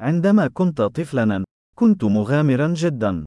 عندما 0.00 0.46
كنت 0.46 0.82
طفلاً، 0.82 1.44
كنت 1.74 2.04
مغامراً 2.04 2.74
جداً. 2.74 3.24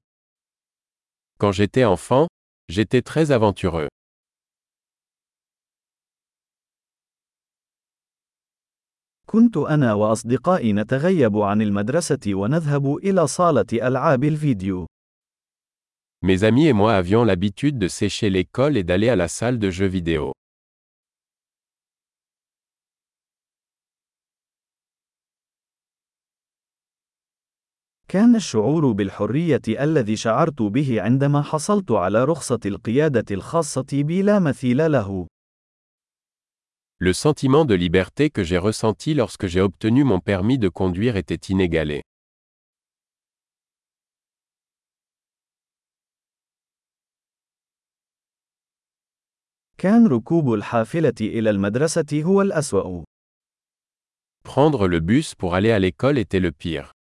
Quand 1.38 1.52
j'étais 1.52 1.84
enfant, 1.84 2.26
j'étais 2.68 3.02
très 3.02 3.30
aventureux. 3.30 3.88
كنت 9.26 9.56
أنا 9.56 9.94
وأصدقائي 9.94 10.72
نتغيب 10.72 11.36
عن 11.36 11.62
المدرسة 11.62 12.34
ونذهب 12.34 12.96
إلى 12.96 13.26
صالة 13.26 13.66
ألعاب 13.72 14.24
الفيديو. 14.24 14.86
Mes 16.24 16.44
amis 16.44 16.68
et 16.68 16.72
moi 16.72 16.94
avions 16.94 17.24
l'habitude 17.24 17.78
de 17.78 17.88
sécher 17.88 18.30
l'école 18.30 18.76
et 18.76 18.84
d'aller 18.84 19.08
à 19.08 19.16
la 19.16 19.28
salle 19.28 19.58
de 19.58 19.70
jeux 19.70 19.88
vidéo. 19.88 20.32
كان 28.12 28.36
الشعور 28.36 28.92
بالحرية 28.92 29.62
الذي 29.68 30.16
شعرت 30.16 30.62
به 30.62 31.02
عندما 31.02 31.42
حصلت 31.42 31.90
على 31.90 32.24
رخصة 32.24 32.60
القيادة 32.66 33.24
الخاصة 33.30 33.86
بي 33.92 34.22
لا 34.22 34.38
مثيل 34.38 34.92
له. 34.92 35.26
Le 37.00 37.12
sentiment 37.14 37.64
de 37.64 37.74
liberté 37.74 38.28
que 38.28 38.42
j'ai 38.44 38.58
ressenti 38.58 39.14
lorsque 39.14 39.46
j'ai 39.46 39.62
obtenu 39.62 40.04
mon 40.04 40.20
permis 40.20 40.58
de 40.58 40.68
conduire 40.68 41.16
était 41.16 41.52
inégalé. 41.52 42.02
كان 49.78 50.06
ركوب 50.06 50.52
الحافلة 50.54 51.14
إلى 51.20 51.50
المدرسة 51.50 52.22
هو 52.22 52.42
الأسوأ. 52.42 53.04
Prendre 54.44 54.86
le 54.86 55.00
bus 55.00 55.34
pour 55.34 55.54
aller 55.54 55.70
à 55.70 55.78
l'école 55.78 56.18
était 56.18 56.40
le 56.40 56.52
pire. 56.52 56.92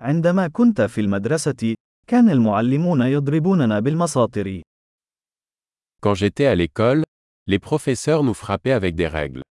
عندما 0.00 0.48
كنت 0.48 0.80
في 0.80 1.00
المدرسة، 1.00 1.74
كان 2.06 2.30
المعلمون 2.30 3.00
يضربوننا 3.00 3.80
بالمساطر. 3.80 4.62
Quand 6.00 6.14
j'étais 6.14 6.46
à 6.46 6.54
l'école, 6.54 7.04
les 7.46 7.58
professeurs 7.58 8.22
nous 8.22 8.34
frappaient 8.34 8.72
avec 8.72 8.94
des 8.94 9.08
règles. 9.08 9.42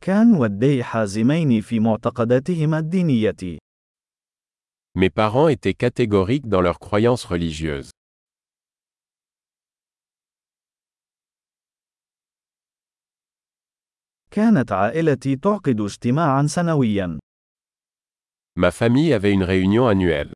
كان 0.00 0.34
والدي 0.34 0.84
حازمين 0.84 1.60
في 1.60 1.80
معتقداتهما 1.80 2.78
الدينية. 2.78 3.58
Mes 4.98 5.10
parents 5.10 5.48
étaient 5.48 5.74
catégoriques 5.74 6.48
dans 6.48 6.62
leurs 6.62 6.78
croyances 6.78 7.24
religieuses. 7.24 7.90
كانت 14.38 14.72
عائلتي 14.72 15.36
تعقد 15.36 15.80
اجتماعا 15.80 16.46
سنويا. 16.46 17.18
Ma 18.56 18.70
famille 18.70 19.12
avait 19.12 19.32
une 19.32 19.42
réunion 19.42 19.88
annuelle. 19.88 20.32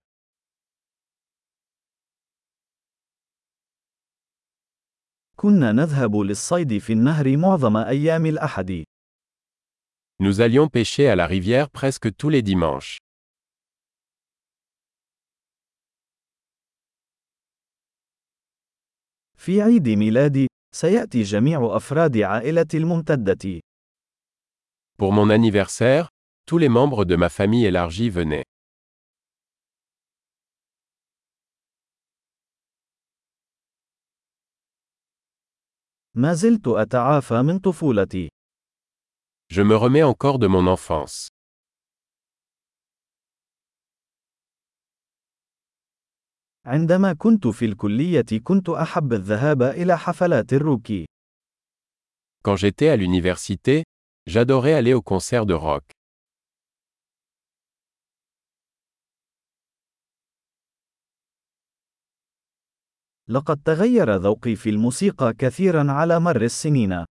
كنا 5.36 5.72
نذهب 5.72 6.16
للصيد 6.16 6.78
في 6.78 6.92
النهر 6.92 7.36
معظم 7.36 7.76
أيام 7.76 8.26
الأحد. 8.26 8.84
Nous 10.22 10.40
allions 10.40 10.68
pêcher 10.68 11.08
à 11.08 11.16
la 11.16 11.26
rivière 11.26 11.70
presque 11.70 12.16
tous 12.16 12.30
les 12.30 12.42
dimanches. 12.42 12.98
في 19.36 19.62
عيد 19.62 19.88
ميلادي، 19.88 20.46
سيأتي 20.74 21.22
جميع 21.22 21.76
أفراد 21.76 22.16
عائلتي 22.16 22.76
الممتدة. 22.76 23.60
Pour 25.01 25.13
mon 25.13 25.29
anniversaire, 25.29 26.09
tous 26.45 26.57
les 26.57 26.69
membres 26.69 27.05
de 27.05 27.15
ma 27.15 27.29
famille 27.29 27.65
élargie 27.65 28.09
venaient. 28.09 28.45
ما 36.15 36.33
زلت 36.33 36.67
أتعافى 36.67 37.41
من 37.41 37.59
طفولتي. 37.59 38.29
Je 39.53 39.61
me 39.61 39.75
remets 39.75 40.03
encore 40.03 40.39
de 40.39 40.47
mon 40.47 40.67
enfance. 40.67 41.27
عندما 46.65 47.13
كنت 47.13 47.47
في 47.47 47.65
الكلية 47.65 48.25
كنت 48.43 48.69
أحب 48.69 49.13
الذهاب 49.13 49.61
إلى 49.61 49.97
حفلات 49.97 50.53
الروك. 50.53 50.91
Quand 52.43 52.55
j'étais 52.55 52.89
à 52.89 52.95
l'université, 52.95 53.83
j'adorais 54.27 54.73
aller 54.73 54.93
au 54.93 55.01
concert 55.01 55.45
de 55.45 55.53
rock. 55.53 55.83
لقد 63.29 63.61
تغير 63.65 64.15
ذوقي 64.15 64.55
في 64.55 64.69
الموسيقى 64.69 65.33
كثيرا 65.33 65.91
على 65.91 66.19
مر 66.19 66.41
السنين. 66.41 67.05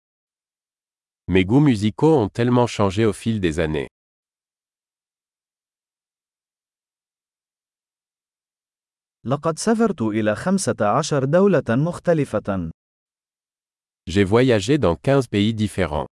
Mes 1.31 1.45
goûts 1.45 1.61
musicaux 1.61 2.17
ont 2.23 2.29
tellement 2.29 2.67
changé 2.67 3.05
au 3.07 3.13
fil 3.13 3.41
des 3.41 3.59
années. 3.59 3.89
لقد 9.27 9.59
سافرت 9.59 10.03
إلى 10.03 10.35
15 10.37 11.25
دولة 11.25 11.63
مختلفة. 11.69 12.71
J'ai 14.07 14.25
voyagé 14.25 14.79
dans 14.79 14.97
15 14.97 15.29
pays 15.29 15.55
différents. 15.55 16.07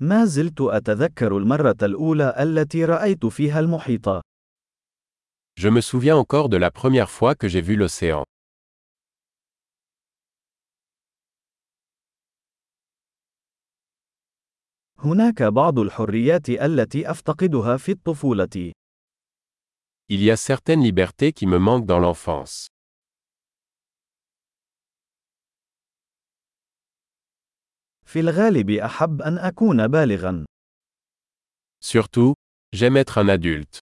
ما 0.00 0.24
زلت 0.24 0.60
أتذكر 0.60 1.36
المرة 1.36 1.76
الأولى 1.82 2.34
التي 2.38 2.84
رأيت 2.84 3.26
فيها 3.26 3.60
المحيط. 3.60 4.08
Je 5.58 5.68
me 5.68 5.80
souviens 5.80 6.16
encore 6.16 6.48
de 6.50 6.58
la 6.58 6.70
première 6.70 7.10
fois 7.10 7.34
que 7.34 7.48
j'ai 7.48 7.62
vu 7.62 7.76
l'océan. 7.76 8.24
هناك 14.98 15.42
بعض 15.42 15.78
الحريات 15.78 16.50
التي 16.50 17.10
أفتقدها 17.10 17.76
في 17.76 17.92
الطفولة. 17.92 18.72
Il 20.08 20.22
y 20.22 20.30
a 20.30 20.36
certaines 20.36 20.82
libertés 20.82 21.32
qui 21.32 21.46
me 21.46 21.58
manquent 21.58 21.86
dans 21.86 21.98
l'enfance. 21.98 22.68
في 28.06 28.20
الغالب 28.20 28.70
أحب 28.70 29.22
أن 29.22 29.38
أكون 29.38 29.88
بالغا. 29.88 30.44
Surtout, 31.84 32.34
j'aime 32.72 32.96
être 32.96 33.18
un 33.18 33.28
adulte. 33.28 33.80